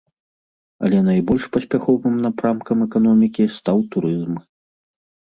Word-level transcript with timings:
Але 0.87 1.01
найбольш 1.09 1.43
паспяховым 1.59 2.15
напрамкам 2.25 2.77
эканомікі 2.89 3.49
стаў 3.61 3.89
турызм. 3.97 4.33